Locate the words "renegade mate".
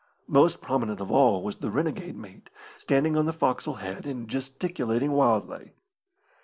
1.69-2.49